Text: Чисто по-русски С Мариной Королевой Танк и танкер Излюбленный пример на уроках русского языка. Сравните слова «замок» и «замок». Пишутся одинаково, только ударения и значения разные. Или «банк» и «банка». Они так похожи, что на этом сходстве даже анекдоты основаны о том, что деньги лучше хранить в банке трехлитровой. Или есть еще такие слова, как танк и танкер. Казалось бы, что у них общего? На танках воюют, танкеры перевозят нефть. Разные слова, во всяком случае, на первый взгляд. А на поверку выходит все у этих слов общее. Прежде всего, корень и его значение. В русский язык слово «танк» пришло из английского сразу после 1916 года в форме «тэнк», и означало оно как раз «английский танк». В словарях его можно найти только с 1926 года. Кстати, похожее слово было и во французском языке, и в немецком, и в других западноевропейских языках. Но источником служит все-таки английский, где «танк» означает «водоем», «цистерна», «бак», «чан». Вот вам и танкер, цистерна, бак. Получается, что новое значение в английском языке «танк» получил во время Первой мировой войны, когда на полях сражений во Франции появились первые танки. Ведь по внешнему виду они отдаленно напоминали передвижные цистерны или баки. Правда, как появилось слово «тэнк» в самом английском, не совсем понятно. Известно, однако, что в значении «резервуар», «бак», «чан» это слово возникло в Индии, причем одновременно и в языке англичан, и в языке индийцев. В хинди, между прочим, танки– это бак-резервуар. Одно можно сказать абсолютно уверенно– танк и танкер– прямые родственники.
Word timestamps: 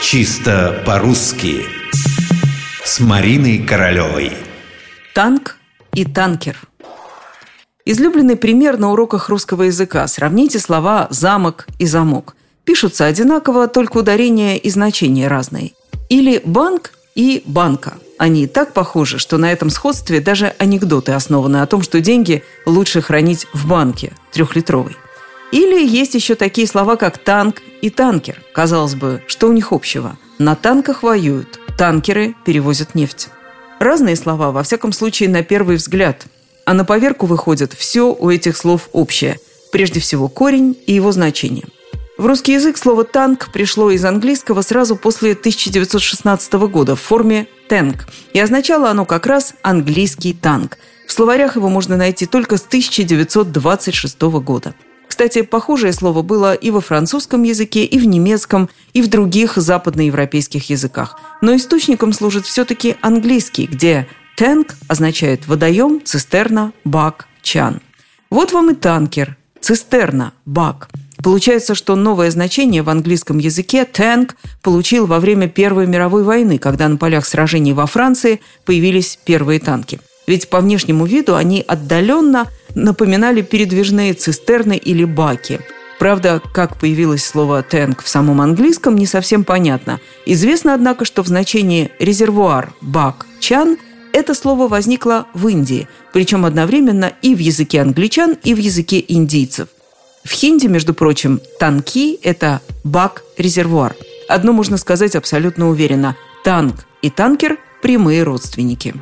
Чисто 0.00 0.80
по-русски 0.86 1.66
С 2.84 3.00
Мариной 3.00 3.58
Королевой 3.58 4.32
Танк 5.12 5.56
и 5.92 6.04
танкер 6.04 6.56
Излюбленный 7.84 8.36
пример 8.36 8.78
на 8.78 8.92
уроках 8.92 9.28
русского 9.28 9.64
языка. 9.64 10.06
Сравните 10.06 10.60
слова 10.60 11.08
«замок» 11.10 11.66
и 11.80 11.86
«замок». 11.86 12.36
Пишутся 12.64 13.06
одинаково, 13.06 13.66
только 13.66 13.98
ударения 13.98 14.56
и 14.56 14.70
значения 14.70 15.26
разные. 15.26 15.72
Или 16.08 16.40
«банк» 16.44 16.92
и 17.16 17.42
«банка». 17.44 17.94
Они 18.18 18.46
так 18.46 18.72
похожи, 18.72 19.18
что 19.18 19.36
на 19.36 19.50
этом 19.50 19.68
сходстве 19.68 20.20
даже 20.20 20.54
анекдоты 20.58 21.12
основаны 21.12 21.56
о 21.60 21.66
том, 21.66 21.82
что 21.82 22.00
деньги 22.00 22.44
лучше 22.66 23.02
хранить 23.02 23.46
в 23.52 23.66
банке 23.66 24.12
трехлитровой. 24.32 24.96
Или 25.50 25.86
есть 25.86 26.14
еще 26.14 26.34
такие 26.34 26.66
слова, 26.66 26.96
как 26.96 27.18
танк 27.18 27.62
и 27.80 27.90
танкер. 27.90 28.42
Казалось 28.52 28.94
бы, 28.94 29.22
что 29.26 29.48
у 29.48 29.52
них 29.52 29.72
общего? 29.72 30.18
На 30.38 30.54
танках 30.54 31.02
воюют, 31.02 31.58
танкеры 31.78 32.34
перевозят 32.44 32.94
нефть. 32.94 33.28
Разные 33.78 34.16
слова, 34.16 34.50
во 34.50 34.62
всяком 34.62 34.92
случае, 34.92 35.28
на 35.28 35.42
первый 35.42 35.76
взгляд. 35.76 36.26
А 36.66 36.74
на 36.74 36.84
поверку 36.84 37.26
выходит 37.26 37.72
все 37.72 38.12
у 38.12 38.28
этих 38.28 38.56
слов 38.56 38.90
общее. 38.92 39.38
Прежде 39.72 40.00
всего, 40.00 40.28
корень 40.28 40.76
и 40.86 40.92
его 40.92 41.12
значение. 41.12 41.64
В 42.18 42.26
русский 42.26 42.54
язык 42.54 42.76
слово 42.76 43.04
«танк» 43.04 43.50
пришло 43.52 43.90
из 43.90 44.04
английского 44.04 44.62
сразу 44.62 44.96
после 44.96 45.32
1916 45.32 46.52
года 46.54 46.96
в 46.96 47.00
форме 47.00 47.46
«тэнк», 47.68 48.06
и 48.32 48.40
означало 48.40 48.90
оно 48.90 49.04
как 49.04 49.24
раз 49.26 49.54
«английский 49.62 50.34
танк». 50.34 50.78
В 51.06 51.12
словарях 51.12 51.54
его 51.54 51.68
можно 51.68 51.96
найти 51.96 52.26
только 52.26 52.56
с 52.56 52.62
1926 52.62 54.20
года. 54.42 54.74
Кстати, 55.18 55.42
похожее 55.42 55.92
слово 55.92 56.22
было 56.22 56.54
и 56.54 56.70
во 56.70 56.80
французском 56.80 57.42
языке, 57.42 57.84
и 57.84 57.98
в 57.98 58.06
немецком, 58.06 58.70
и 58.92 59.02
в 59.02 59.08
других 59.08 59.56
западноевропейских 59.56 60.70
языках. 60.70 61.18
Но 61.40 61.56
источником 61.56 62.12
служит 62.12 62.46
все-таки 62.46 62.94
английский, 63.00 63.66
где 63.66 64.06
«танк» 64.36 64.76
означает 64.86 65.48
«водоем», 65.48 66.00
«цистерна», 66.04 66.72
«бак», 66.84 67.26
«чан». 67.42 67.80
Вот 68.30 68.52
вам 68.52 68.70
и 68.70 68.74
танкер, 68.76 69.36
цистерна, 69.60 70.34
бак. 70.46 70.88
Получается, 71.20 71.74
что 71.74 71.96
новое 71.96 72.30
значение 72.30 72.84
в 72.84 72.88
английском 72.88 73.38
языке 73.38 73.84
«танк» 73.86 74.36
получил 74.62 75.06
во 75.06 75.18
время 75.18 75.48
Первой 75.48 75.88
мировой 75.88 76.22
войны, 76.22 76.58
когда 76.58 76.86
на 76.86 76.96
полях 76.96 77.26
сражений 77.26 77.72
во 77.72 77.86
Франции 77.86 78.40
появились 78.64 79.18
первые 79.24 79.58
танки. 79.58 79.98
Ведь 80.28 80.50
по 80.50 80.60
внешнему 80.60 81.06
виду 81.06 81.36
они 81.36 81.64
отдаленно 81.66 82.48
напоминали 82.74 83.40
передвижные 83.40 84.12
цистерны 84.12 84.76
или 84.76 85.04
баки. 85.04 85.58
Правда, 85.98 86.42
как 86.52 86.78
появилось 86.78 87.24
слово 87.24 87.62
«тэнк» 87.62 88.02
в 88.02 88.08
самом 88.08 88.42
английском, 88.42 88.94
не 88.94 89.06
совсем 89.06 89.42
понятно. 89.42 90.00
Известно, 90.26 90.74
однако, 90.74 91.06
что 91.06 91.24
в 91.24 91.28
значении 91.28 91.90
«резервуар», 91.98 92.74
«бак», 92.82 93.26
«чан» 93.40 93.78
это 94.12 94.34
слово 94.34 94.68
возникло 94.68 95.26
в 95.32 95.48
Индии, 95.48 95.88
причем 96.12 96.44
одновременно 96.44 97.10
и 97.22 97.34
в 97.34 97.38
языке 97.38 97.80
англичан, 97.80 98.36
и 98.44 98.52
в 98.52 98.58
языке 98.58 99.02
индийцев. 99.08 99.68
В 100.24 100.32
хинди, 100.32 100.66
между 100.66 100.92
прочим, 100.92 101.40
танки– 101.58 102.20
это 102.22 102.60
бак-резервуар. 102.84 103.96
Одно 104.28 104.52
можно 104.52 104.76
сказать 104.76 105.16
абсолютно 105.16 105.70
уверенно– 105.70 106.16
танк 106.44 106.84
и 107.00 107.08
танкер– 107.08 107.56
прямые 107.82 108.24
родственники. 108.24 108.94